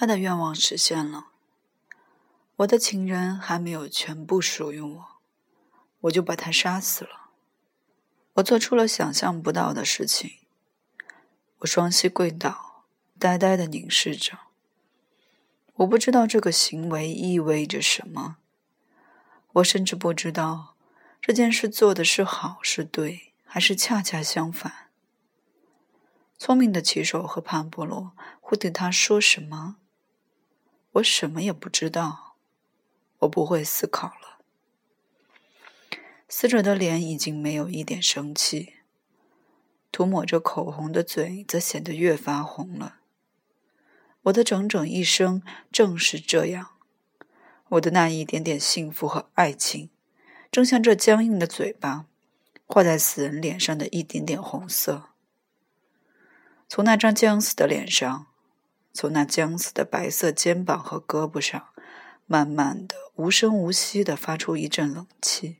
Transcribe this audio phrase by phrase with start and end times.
[0.00, 1.26] 他的愿望实现了。
[2.56, 5.06] 我的情人还没有全部属于我，
[6.00, 7.28] 我就把他杀死了。
[8.36, 10.38] 我做出了想象不到的事情。
[11.58, 12.86] 我双膝跪倒，
[13.18, 14.38] 呆呆的凝视着。
[15.74, 18.38] 我不知道这个行为意味着什么。
[19.52, 20.76] 我甚至不知道
[21.20, 24.88] 这件事做的是好是对，还是恰恰相反。
[26.38, 29.76] 聪明的骑手和潘波罗会对他说什么？
[30.92, 32.36] 我什么也不知道。
[33.20, 34.38] 我不会思考了。
[36.26, 38.76] 死者的脸已经没有一点生气，
[39.92, 43.00] 涂抹着口红的嘴则显得越发红了。
[44.22, 46.70] 我的整整一生正是这样，
[47.68, 49.90] 我的那一点点幸福和爱情，
[50.50, 52.06] 正像这僵硬的嘴巴，
[52.64, 55.10] 画在死人脸上的一点点红色。
[56.66, 58.28] 从那张僵死的脸上，
[58.92, 61.68] 从那僵死的白色肩膀和胳膊上，
[62.26, 65.58] 慢慢的、无声无息的发出一阵冷气。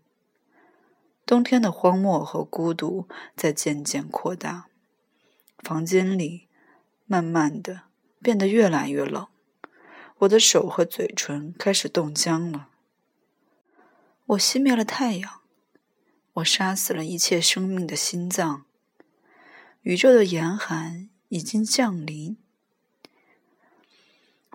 [1.25, 4.67] 冬天的荒漠和孤独在渐渐扩大，
[5.59, 6.49] 房间里
[7.07, 7.83] 慢慢的
[8.21, 9.29] 变得越来越冷。
[10.19, 12.69] 我的手和嘴唇开始冻僵了。
[14.27, 15.41] 我熄灭了太阳，
[16.35, 18.65] 我杀死了一切生命的心脏。
[19.83, 22.37] 宇宙的严寒已经降临。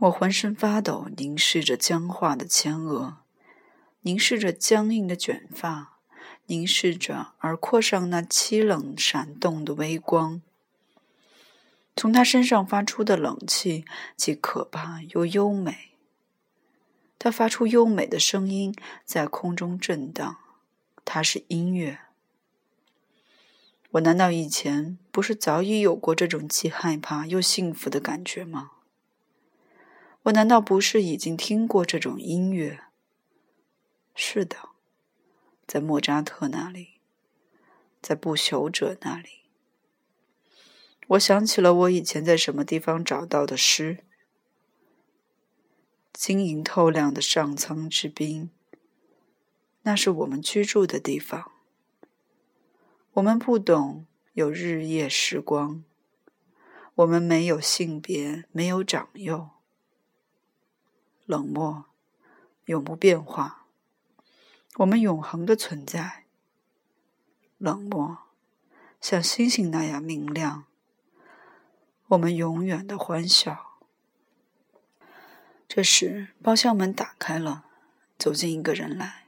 [0.02, 3.18] 我浑身发抖，凝视着僵化的前额，
[4.02, 5.94] 凝视着僵硬的卷发。
[6.48, 10.44] 凝视着耳廓上那凄冷闪动的微光，
[11.96, 13.84] 从他身上发出的冷气
[14.16, 15.94] 既可怕又优美。
[17.18, 20.38] 他发出优美的声音，在空中震荡。
[21.04, 22.00] 它是音乐。
[23.92, 28.74] 我难道以前不是早已有过这种既害怕又幸福的感觉吗？
[30.26, 32.82] 我难道不是已经听过这种音乐？
[34.14, 34.70] 是的。
[35.68, 37.00] 在莫扎特那里，
[38.02, 39.30] 在不朽者那里，
[41.08, 44.04] 我想起了我以前在什么地方找到的诗：
[46.14, 48.52] 晶莹透亮的上苍之冰，
[49.82, 51.52] 那是我们居住的地方。
[53.14, 55.84] 我们不懂有日夜时光，
[56.94, 59.50] 我们没有性别，没有长幼，
[61.26, 61.86] 冷漠，
[62.66, 63.66] 永不变化。
[64.76, 66.26] 我们永恒的存在，
[67.58, 68.18] 冷漠，
[69.02, 70.66] 像星星那样明亮。
[72.10, 73.80] 我们永远的欢笑。
[75.68, 77.66] 这时，包厢门打开了，
[78.20, 79.26] 走进一个人来。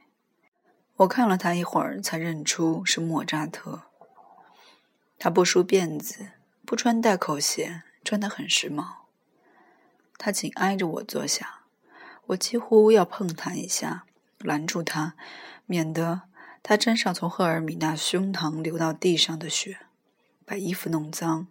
[0.98, 3.82] 我看了他一会儿，才认出是莫扎特。
[5.18, 6.30] 他不梳辫子，
[6.64, 8.98] 不穿带口鞋，穿得很时髦。
[10.16, 11.57] 他紧挨着我坐下，
[12.28, 14.04] 我几乎要碰他一下。
[14.38, 15.16] 拦住他，
[15.66, 16.22] 免得
[16.62, 19.80] 他沾上从赫尔米娜胸膛流到地上的血，
[20.44, 21.48] 把衣服弄脏。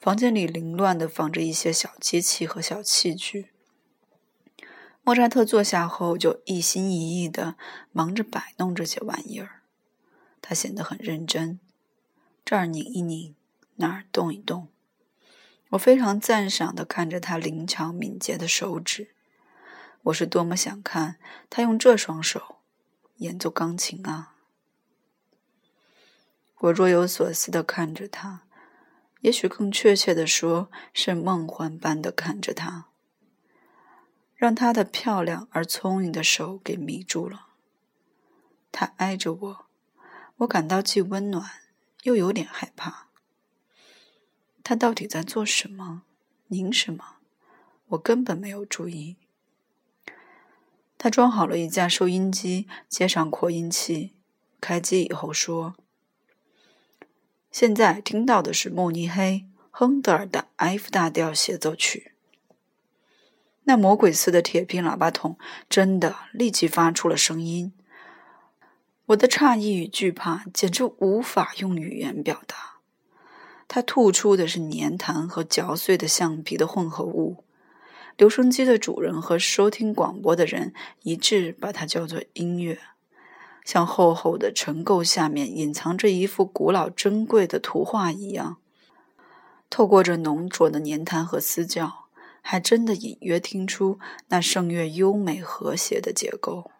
[0.00, 3.50] 房间里凌乱的放着一些小机器和小器具。
[5.02, 7.56] 莫扎特坐下后就一心一意的
[7.92, 9.60] 忙着摆弄这些玩意儿，
[10.40, 11.60] 他显得很认真，
[12.46, 13.34] 这儿拧一拧，
[13.76, 14.68] 那儿动一动。
[15.70, 19.14] 我非常赞赏的看着他灵巧敏捷的手指。
[20.04, 21.16] 我是多么想看
[21.50, 22.56] 他用这双手
[23.16, 24.34] 演奏钢琴啊！
[26.60, 28.44] 我若有所思地看着他，
[29.20, 32.86] 也许更确切地说是梦幻般的看着他，
[34.34, 37.48] 让他的漂亮而聪颖的手给迷住了。
[38.72, 39.66] 他挨着我，
[40.38, 41.50] 我感到既温暖
[42.04, 43.07] 又有点害怕。
[44.68, 46.02] 他到底在做什么？
[46.48, 47.16] 拧什么？
[47.86, 49.16] 我根本没有注意。
[50.98, 54.12] 他装好了一架收音机，接上扩音器，
[54.60, 55.74] 开机以后说
[57.50, 62.12] ：“现在听到的是慕尼黑亨德尔的 F 大调协奏曲。”
[63.64, 65.38] 那魔鬼似的铁皮喇叭筒
[65.70, 67.72] 真的立即发出了声音。
[69.06, 72.77] 我的诧异与惧怕简直无法用语言表达。
[73.68, 77.44] 它吐出的是粘痰和嚼碎的橡皮的混合物。
[78.16, 80.72] 留声机的主人和收听广播的人
[81.02, 82.80] 一致把它叫做音乐，
[83.64, 88.56] 像厚厚的尘垢下面隐藏着一幅古老珍贵的图画一样。
[89.70, 92.06] 透过这浓浊的粘痰和嘶叫，
[92.40, 96.72] 还真的隐约听出那声乐优美和谐的结构，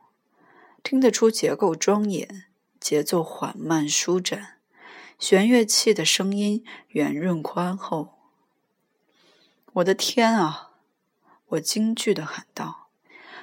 [0.83, 2.47] 听得出结构庄严，
[2.81, 4.58] 节奏缓慢舒展，
[5.19, 8.15] 弦乐器的声音圆润宽厚。
[9.75, 10.71] 我的天啊！
[11.49, 12.89] 我惊惧的喊道：“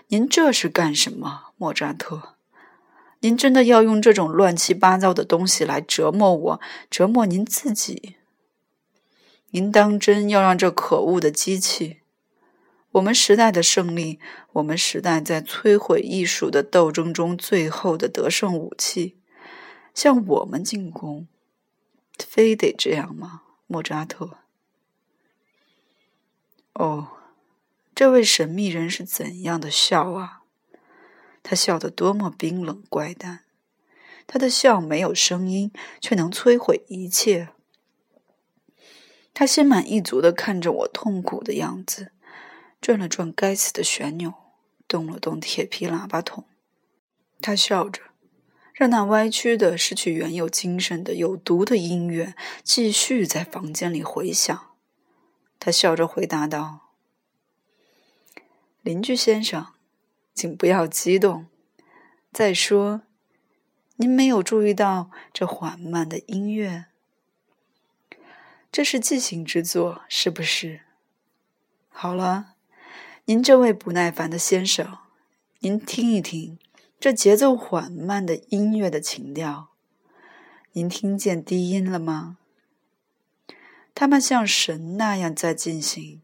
[0.08, 2.36] 您这是干什么，莫扎特？
[3.20, 8.16] 您真的要用这种乱七八糟的东西来折磨我，折磨您自己？
[9.50, 12.02] 您当真要让这可恶的机器，
[12.92, 14.20] 我们时代的胜利，
[14.54, 19.18] 我们时代在摧毁艺术的斗争中最后的得胜武器，
[19.94, 21.28] 向我们进攻？
[22.20, 24.40] 非得这样吗，莫扎特？”
[26.74, 27.18] 哦，
[27.94, 30.44] 这位神秘人是怎样的笑啊！
[31.42, 33.46] 他笑得多么冰冷怪诞！
[34.28, 35.72] 他的笑没有声音，
[36.02, 37.50] 却能摧毁一切。
[39.34, 42.12] 他心满意足的看着我痛苦的样子，
[42.82, 44.34] 转了转该死的旋钮，
[44.88, 46.46] 动了动铁皮喇叭筒。
[47.40, 48.02] 他笑着，
[48.76, 54.76] 让那歪曲的、失去原有精神的有毒的音乐继续在房间里回响。
[55.58, 56.92] 他笑着回答道
[58.84, 59.68] ：“邻居先生，
[60.34, 61.48] 请不要激动。
[62.34, 63.04] 再说，
[63.96, 66.88] 您没有注意到这缓慢的音乐？
[68.70, 70.82] 这是即兴之作，是不是？
[71.88, 72.56] 好了，
[73.24, 74.98] 您这位不耐烦的先生，
[75.60, 76.60] 您听一听
[77.00, 79.70] 这节奏缓慢的音乐的情调。
[80.72, 82.38] 您听见低音了吗？”
[83.96, 86.22] 他们像神那样在进行，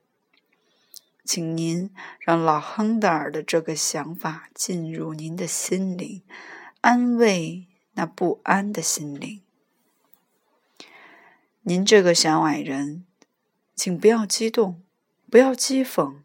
[1.24, 1.90] 请您
[2.20, 6.22] 让老亨德尔的这个想法进入您的心灵，
[6.82, 9.42] 安慰那不安的心灵。
[11.62, 13.06] 您这个小矮人，
[13.74, 14.82] 请不要激动，
[15.30, 16.16] 不要讥讽，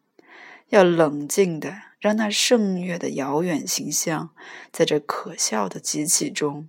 [0.70, 4.30] 要冷静的让那圣乐的遥远形象
[4.70, 6.68] 在这可笑的机器中。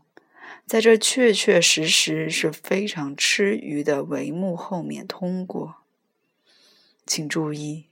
[0.65, 5.75] 在这确确实实是非常吃鱼的帷幕后面通过，
[7.05, 7.85] 请注意，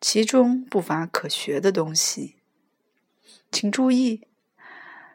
[0.00, 2.36] 其中不乏可学的东西。
[3.50, 4.22] 请注意，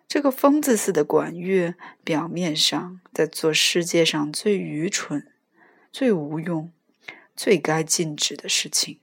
[0.10, 5.32] 这个疯子似的管乐表面上在做世界上最愚蠢、
[5.90, 6.70] 最无用、
[7.34, 9.00] 最该禁止的事情，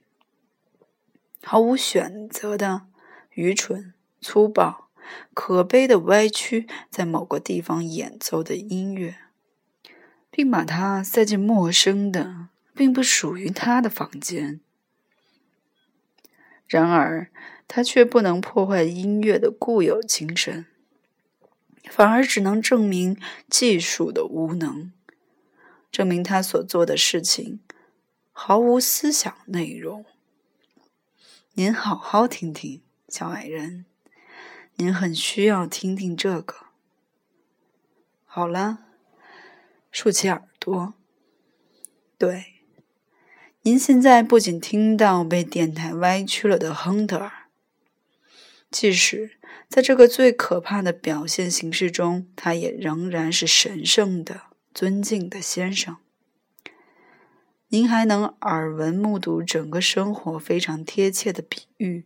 [1.43, 2.83] 毫无选择的
[3.31, 4.89] 愚蠢、粗暴。
[5.33, 9.17] 可悲的歪曲，在某个地方演奏的音乐，
[10.29, 14.61] 并把它塞进陌生的、并不属于他的房间。
[16.65, 17.29] 然而，
[17.67, 20.65] 他却不能破坏音乐的固有精神，
[21.89, 24.93] 反而只能证明技术的无能，
[25.91, 27.59] 证明他所做的事情
[28.31, 30.05] 毫无思想内容。
[31.55, 33.85] 您好好听听，小矮人。
[34.75, 36.55] 您很需要听听这个。
[38.23, 38.85] 好了，
[39.91, 40.93] 竖起耳朵。
[42.17, 42.53] 对，
[43.63, 47.49] 您现在不仅听到被电台歪曲了的亨德尔，
[48.69, 49.37] 即使
[49.67, 54.43] 在这个最可怕的表现形式中，他也仍然是神圣的、
[54.73, 55.97] 尊敬的先生。
[57.73, 62.03] 您还能耳闻目睹整个生活非常贴切的比喻。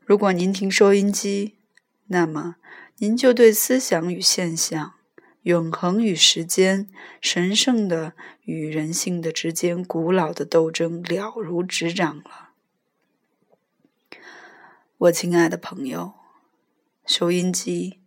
[0.00, 1.58] 如果您听收音机，
[2.06, 2.56] 那么
[2.96, 4.94] 您就对思想与现象、
[5.42, 6.88] 永恒与时间、
[7.20, 12.52] 神圣的与人性的之间古老的斗争了如指掌了。
[14.96, 16.14] 我亲爱的朋友，
[17.04, 17.98] 收音机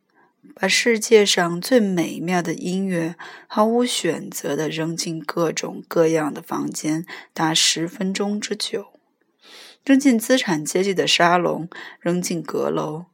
[0.56, 3.16] 把世界上最美妙的音乐
[3.48, 8.88] 毫无选择地扔进各种各样的房间，达十分钟之久。
[9.84, 11.68] 扔进资产阶级的沙龙，
[12.00, 13.06] 扔进阁楼，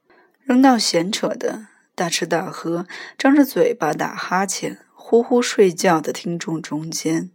[0.41, 2.85] 扔到闲扯的大吃大喝、
[3.17, 7.31] 张着嘴巴打哈欠、呼呼睡觉的听众中间。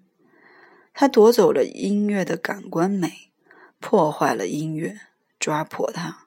[0.93, 3.31] 他夺走了音乐的感官美，
[3.81, 5.01] 破坏了音乐，
[5.39, 6.27] 抓破它，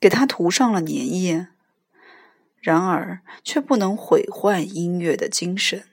[0.00, 1.48] 给它涂上了粘液。
[2.66, 5.84] 然而，却不能毁坏音乐的精神。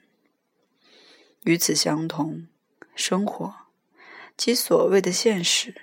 [1.44, 2.48] 与此相同，
[2.96, 3.54] 生活
[4.36, 5.76] 及所谓的现实。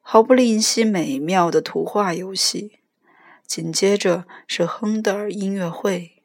[0.00, 2.78] 毫不吝惜美妙的图画游戏。
[3.46, 6.22] 紧接着是亨德尔音乐会。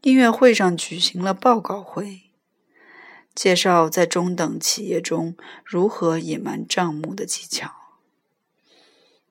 [0.00, 2.30] 音乐会上举行了报告会，
[3.34, 7.85] 介绍在中等企业中如何隐瞒账目的技巧。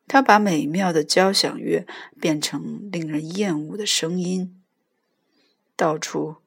[0.07, 1.87] 他把美妙的交响乐
[2.21, 4.61] 变成令人厌恶的声音，
[5.75, 6.37] 到处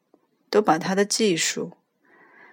[0.49, 1.73] 都把他的技术。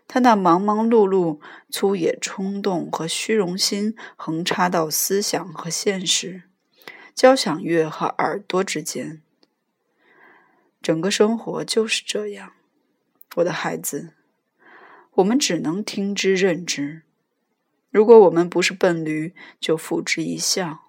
[0.07, 6.43] 他那忙忙碌碌、粗野冲动和虚荣心横插到思想和现实、
[7.13, 9.21] 交响乐和耳朵之间。
[10.81, 12.53] 整个生活就是这样，
[13.37, 14.13] 我的孩子。
[15.13, 17.01] 我们只能听之任之。
[17.89, 20.84] 如果我们不是笨驴，就付之一笑。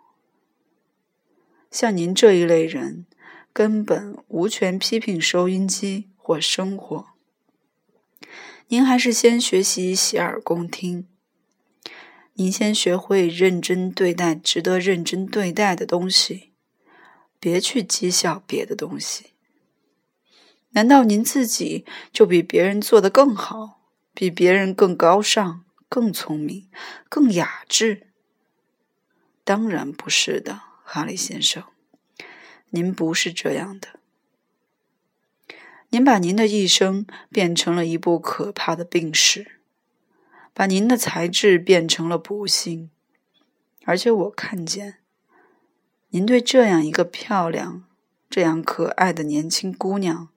[1.77, 3.05] 像您这一类人，
[3.53, 7.09] 根本无权批评收音机或生活。
[8.69, 11.07] 您还是先学习洗耳恭听。
[12.33, 16.55] 您先学会认真对待值得认真对待的东西，
[17.39, 19.33] 别去讥笑别的东西。
[20.71, 23.83] 难道您自己就比别人做得更好，
[24.15, 25.67] 比别人更高尚？
[25.91, 26.71] 更聪明，
[27.11, 28.07] 更雅致。
[29.45, 31.65] 当然不是的，哈利先生，
[32.71, 33.99] 您不是这样的。
[35.89, 39.59] 您把您的一生变成了一部可怕的病史，
[40.55, 42.89] 把您的才智变成了不幸。
[43.85, 44.99] 而且我看见，
[46.11, 47.83] 您对这样一个漂亮、
[48.31, 50.29] 这样可爱的年轻姑娘，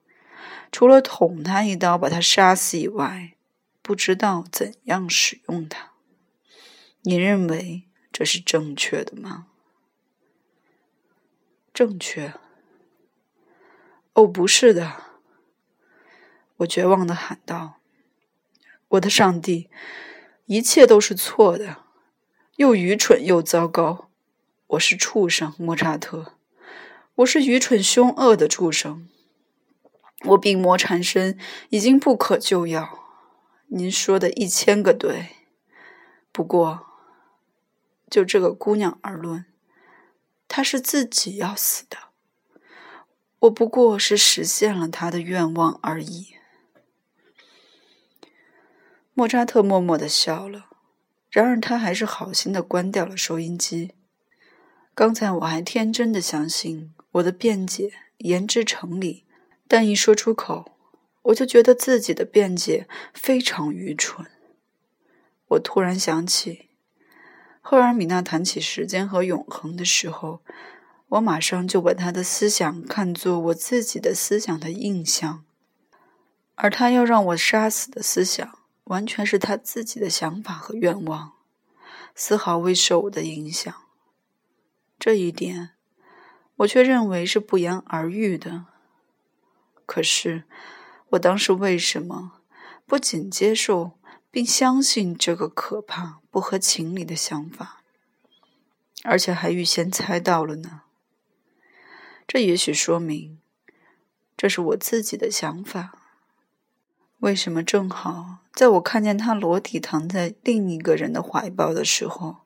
[0.72, 3.36] 除了捅她一刀把她杀死以外，
[3.80, 5.92] 不知道怎样使用它，
[7.02, 9.46] 你认为这是正确的吗？
[11.80, 12.34] 正确？
[14.12, 14.96] 哦，不是的！
[16.56, 17.76] 我绝望的喊道
[18.88, 19.70] ：“我的上帝，
[20.44, 21.78] 一切都是错的，
[22.56, 24.10] 又愚蠢又糟糕！
[24.66, 26.34] 我是畜生，莫扎特，
[27.14, 29.08] 我是愚蠢凶恶的畜生！
[30.26, 31.38] 我病魔缠身，
[31.70, 32.98] 已经不可救药。”
[33.72, 35.30] 您说的一千个对，
[36.30, 36.84] 不过
[38.10, 39.46] 就这个姑娘而论，
[40.52, 41.96] 他是自己要死的，
[43.38, 46.34] 我不过是实现了他的愿望而已。
[49.14, 50.66] 莫扎特默默的笑了，
[51.30, 53.92] 然而他还是好心的关掉了收音机。
[54.92, 59.24] 刚才我还天真的相信我的辩解言之成理，
[59.68, 60.76] 但一说出口。
[61.24, 64.26] 我就觉得自己的辩解非常愚蠢。
[65.46, 66.69] 我突然想起，
[67.60, 70.40] 赫尔米娜谈起时间和永恒的时候，
[71.08, 75.44] 我马上就把他的思想看作我自己的思想的印象，
[76.54, 81.32] 而他要让我杀死的思想，完全是他自己的想法和愿望，
[82.14, 83.74] 丝毫未受我的影响。
[84.98, 85.70] 这一点，
[86.56, 88.66] 我却认为是不言而喻的。
[89.86, 90.44] 可是。
[91.10, 92.34] 我当时为什么
[92.86, 93.98] 不仅接受
[94.30, 97.82] 并相信这个可怕、不合情理的想法，
[99.02, 100.82] 而且还预先猜到了呢？
[102.26, 103.40] 这也许说明
[104.36, 105.98] 这是我自己的想法。
[107.18, 112.38] 为什么正好在我看见他裸体躺在另一个人的怀抱的时候，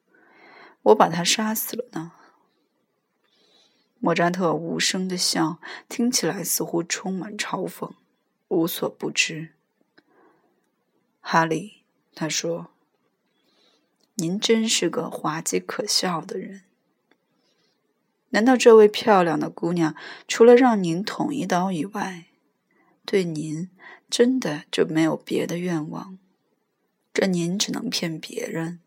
[0.83, 2.13] 我把他杀死了呢？
[4.01, 7.93] 莫扎特无声的笑，听起来似乎充满嘲讽。
[8.49, 9.54] 无所不知，
[11.27, 11.83] 哈利，
[12.15, 12.71] 他说
[14.17, 16.65] ：“您真是个滑稽可笑的人。
[18.29, 19.97] 难道这位漂亮的姑娘
[20.29, 22.27] 除了让您捅一刀以外，
[23.07, 23.71] 对您
[24.11, 26.19] 真的就没有别的愿望？
[27.15, 28.81] 这您只能骗别人。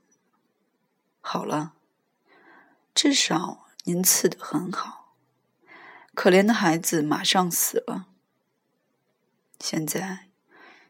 [1.19, 1.73] 好了，
[2.93, 5.15] 至少您刺得很好。
[6.13, 8.09] 可怜的孩子马上死了。”
[9.59, 10.26] 现在，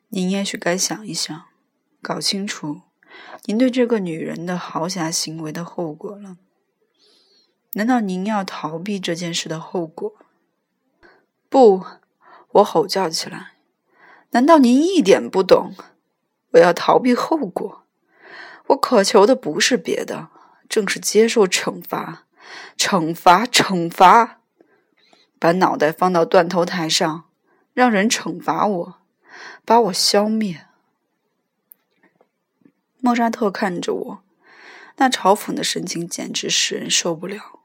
[0.10, 1.46] 您也许该想一想，
[2.02, 2.82] 搞清楚
[3.46, 6.38] 您对这个女人的豪侠行为的后果了。
[7.74, 10.16] 难道您要逃避这件事的后果？
[11.50, 11.84] 不，
[12.54, 13.54] 我吼叫起来。
[14.32, 15.76] 难道您一点不懂？
[16.52, 17.84] 我要逃避后果。
[18.68, 20.30] 我渴求的不是别的，
[20.68, 22.26] 正是接受惩罚，
[22.78, 24.40] 惩罚，惩罚！
[25.40, 27.26] 把脑袋放到断头台上。
[27.74, 28.96] 让人惩罚我，
[29.66, 30.66] 把我消灭。
[33.00, 34.24] 莫扎特看着我，
[34.98, 37.60] 那嘲讽的神情简直使人受不了。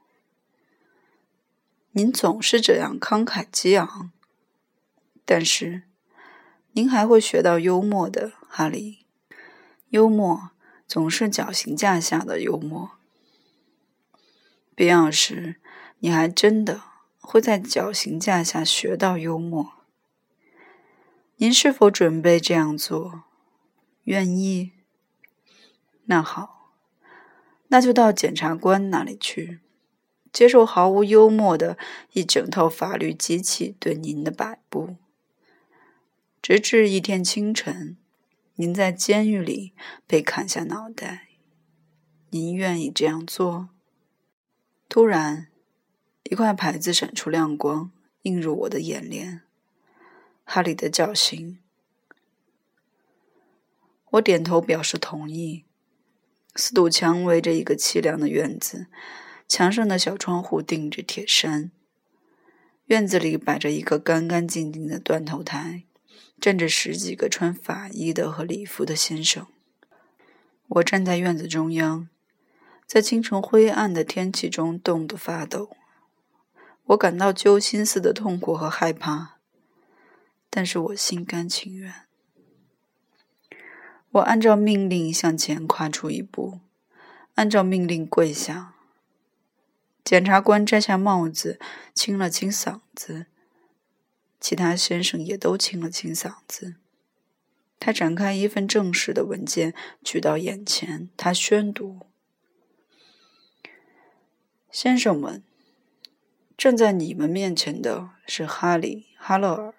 [1.91, 4.11] 您总是这样慷慨激昂，
[5.25, 5.83] 但是
[6.71, 9.05] 您还会学到幽默的，哈利。
[9.89, 10.49] 幽默
[10.87, 12.91] 总是绞刑架下的幽默。
[14.73, 15.57] 必要时，
[15.99, 16.81] 你还真的
[17.19, 19.82] 会在绞刑架下学到幽默。
[21.43, 23.25] 您是否准备这样做？
[24.05, 24.71] 愿意？
[26.05, 26.71] 那好，
[27.67, 29.59] 那就到检察官那里去，
[30.31, 31.77] 接受毫无幽默的
[32.13, 34.95] 一整套法律机器对您的摆布，
[36.41, 37.97] 直至一天清晨，
[38.55, 39.73] 您在监狱里
[40.07, 41.27] 被砍下脑袋。
[42.29, 43.67] 您愿意这样做？
[44.87, 45.49] 突然，
[46.23, 49.42] 一块牌子闪出亮光，映入我的眼帘。
[50.43, 51.59] 哈利的绞刑。
[54.11, 55.65] 我点头表示同意。
[56.55, 58.85] 四堵墙围着一个凄凉的院子，
[59.47, 61.71] 墙上的小窗户钉着铁山。
[62.85, 65.85] 院子里摆着一个干干净净的断头台，
[66.39, 69.47] 站着十几个穿法衣的和礼服的先生。
[70.67, 72.07] 我站在院子中央，
[72.85, 75.69] 在清晨灰暗的天气中冻得发抖。
[76.87, 79.32] 我感到揪心似的痛苦和害怕，
[80.55, 81.91] 但是我心甘情愿。
[84.11, 86.59] 我按照命令向前跨出一步，
[87.33, 88.75] 按照命令跪下。
[90.03, 91.59] 检察官摘下帽子，
[91.95, 93.25] 清了清嗓子。
[94.39, 96.75] 其他先生也都清了清嗓子。
[97.79, 101.09] 他展开一份正式的文件，举到眼前。
[101.17, 102.01] 他宣读
[104.69, 105.43] ：“先生们，
[106.55, 109.73] 站在你们面前的是哈里·哈勒尔。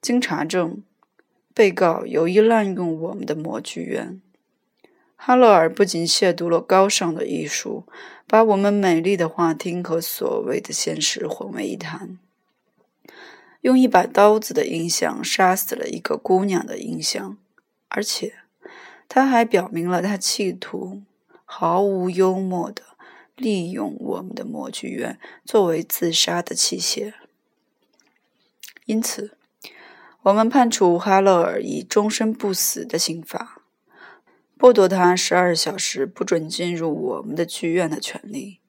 [0.00, 0.82] 经查证，
[1.52, 4.20] 被告有意滥用我们的模具院。”
[5.22, 7.84] 哈勒尔不仅亵渎了高尚的艺术，
[8.26, 12.18] 把我们美丽的画厅和所谓的现实混为一谈，
[13.60, 17.36] 用一把刀子的音响杀死了一个姑娘的音响，
[17.88, 18.32] 而且
[19.10, 21.02] 他还表明了他企图
[21.44, 22.82] 毫无幽默的
[23.36, 27.12] 利用我们的模具院作为自杀的器械。
[28.86, 29.36] 因此，
[30.22, 33.62] 我们判处哈勒尔以终身不死的刑罚。
[34.58, 38.60] 剥夺他十二小时不准进入我们的剧院的权利，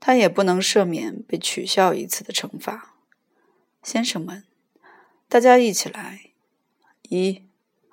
[0.00, 2.96] 他也不能赦免被取笑一次的惩罚。
[3.84, 4.42] 先生们，
[5.28, 6.32] 大家一起来，
[7.02, 7.44] 一、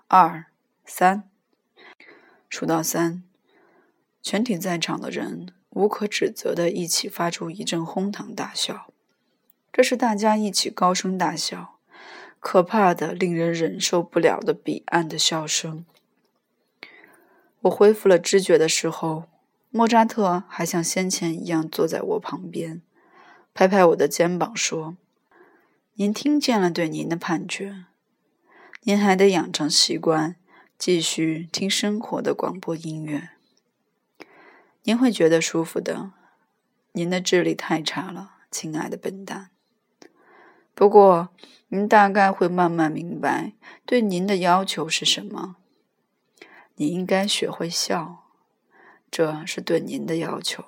[0.07, 0.47] 二、
[0.83, 1.29] 三，
[2.49, 3.21] 数到三，
[4.23, 8.91] 全体在场的人无可指责的一起发出一阵哄堂大笑。
[9.71, 11.72] 这是大家一起高声大笑，
[12.43, 15.85] 可怕的、令人忍受不了的彼岸的笑声。
[17.61, 19.23] 我恢复了知觉的时候，
[19.69, 22.81] 莫扎特还像先前一样坐在我旁边，
[23.53, 24.97] 拍拍我的肩膀说
[25.95, 27.85] ：“您听见了对您的判决，
[28.81, 30.35] 您还得养成习惯，
[30.77, 33.29] 继续听生活的广播音乐。
[34.83, 36.11] 您会觉得舒服的。
[36.91, 39.52] 您的智力太差了，亲爱的笨蛋。
[40.75, 41.29] 不过，
[41.69, 43.53] 您大概会慢慢明白
[43.85, 45.57] 对您的要求是什么。”
[46.75, 48.25] 你应该学会笑，
[49.11, 50.63] 这是对您的要求。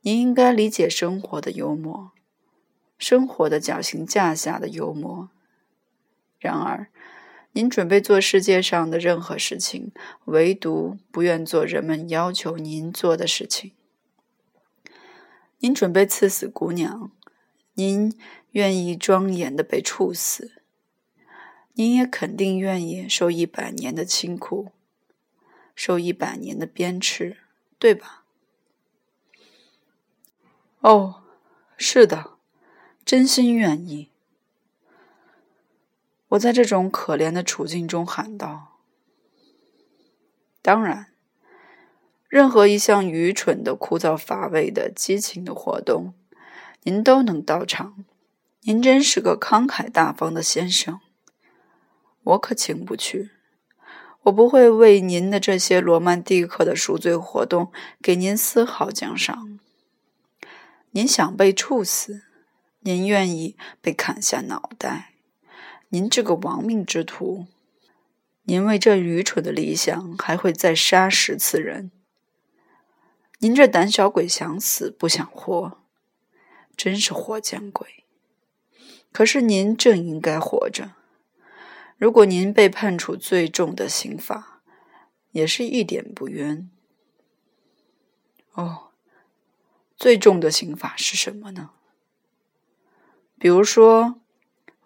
[0.00, 2.10] 您应该理解生活的幽默，
[2.98, 5.30] 生活的绞刑架下的幽默。
[6.40, 6.90] 然而，
[7.52, 9.92] 您准备做世界上的任何事情，
[10.24, 13.72] 唯独不愿做人们要求您做的事情。
[15.58, 17.12] 您准备刺死姑娘，
[17.74, 18.18] 您
[18.50, 20.52] 愿意庄严的被处死。
[21.74, 24.72] 您也肯定愿意受一百年的清苦，
[25.74, 27.36] 受一百年的鞭笞，
[27.78, 28.24] 对吧？
[30.80, 31.22] 哦，
[31.78, 32.32] 是的，
[33.04, 34.10] 真心愿意。
[36.28, 38.78] 我在这种可怜的处境中喊道
[40.60, 41.12] ：“当然，
[42.28, 46.14] 任何一项愚蠢的、枯燥乏味的、激情的活动，
[46.82, 48.04] 您都能到场。
[48.62, 51.00] 您真是个慷慨大方的先生。”
[52.24, 53.30] 我可请不去，
[54.22, 59.58] 我不会为您的这些罗曼蒂克的赎罪活动给您丝毫奖赏。
[60.92, 62.22] 您想被处死，
[62.80, 65.14] 您愿意被砍下脑袋，
[65.88, 67.46] 您这个亡命之徒，
[68.44, 71.90] 您为这愚蠢的理想还会再杀十次人。
[73.38, 75.78] 您这胆小鬼想死不想活，
[76.76, 78.04] 真是活见鬼！
[79.12, 80.92] 可是您正应该活着。
[81.98, 84.62] 如果您被判处最重的刑罚，
[85.30, 86.70] 也是一点不冤。
[88.52, 88.88] 哦，
[89.96, 91.70] 最重的刑罚是什么呢？
[93.38, 94.16] 比如说，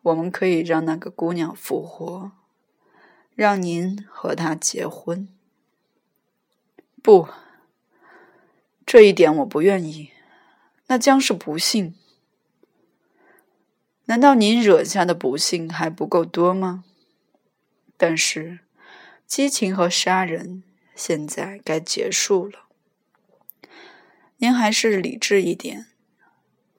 [0.03, 2.33] 我们可以让那个姑娘复活，
[3.35, 5.29] 让您和她结婚。
[7.03, 7.29] 不，
[8.85, 10.11] 这一点我不愿意，
[10.87, 11.95] 那将是不幸。
[14.07, 16.85] 难道您惹下的不幸还不够多吗？
[17.97, 18.61] 但是，
[19.27, 20.63] 激情和杀人
[20.95, 22.67] 现在该结束了。
[24.37, 25.87] 您还是理智一点。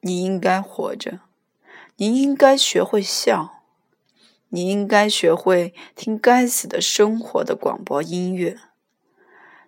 [0.02, 1.22] 你应该活着，
[1.98, 3.63] 您应该学会笑，
[4.50, 8.58] 你应该学会听该死的生活的广播音乐，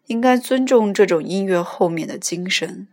[0.06, 2.88] 应该尊重这种音乐后面的精神，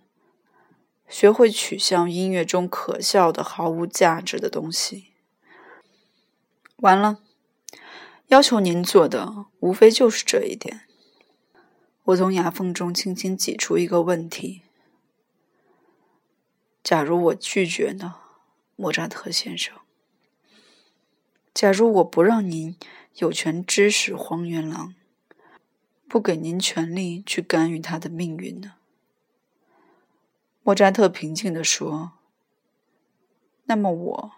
[1.09, 5.13] 学会取笑音乐中可笑的、毫无价值的东西。
[6.77, 7.21] 完了。
[8.29, 10.81] 要求您做的无非就是这一点。
[12.07, 14.63] 我从牙缝中轻轻挤出一个问题：
[16.83, 18.17] 假如我拒绝呢，
[18.75, 19.77] 莫扎特先生？
[21.55, 22.77] 假如我不让您
[23.19, 24.97] 有权指使荒原狼，
[26.09, 28.76] 不给您权利去干预他的命运呢？
[30.67, 32.15] 莫扎特平静地说
[33.67, 34.33] ：“那么，我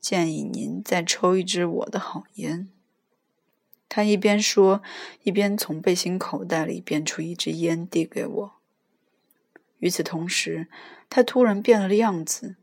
[0.00, 2.70] 建议您再抽一支我的好烟。”
[3.86, 4.82] 他一边说，
[5.22, 8.52] 一边从背心口袋里变出一支烟，递给我。
[9.80, 10.68] 与此同时，
[11.10, 12.56] 他突然变了样子，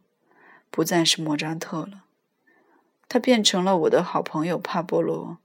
[0.72, 2.06] 不再是莫扎特了。
[3.08, 5.38] 他变成了我的好朋友帕波罗。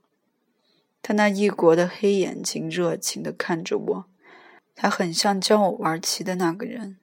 [1.03, 4.05] 他那异国的黑眼睛热情地看着我，
[4.73, 6.97] 他很像教我玩棋的那个人，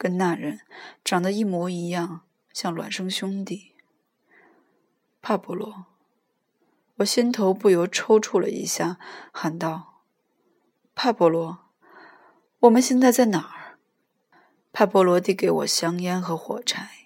[0.00, 0.60] 跟那人
[1.04, 2.22] 长得一模一样，
[2.54, 3.74] 像孪生兄弟。
[5.20, 5.84] 帕波罗。
[6.96, 8.98] 我心头不由抽搐了一下，
[9.30, 10.00] 喊道
[10.96, 11.58] ：“帕波罗，
[12.60, 13.78] 我们现在在哪儿？”
[14.72, 16.99] 帕波罗递给我香烟和火柴。